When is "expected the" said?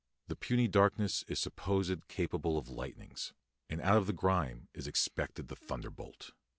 4.87-5.55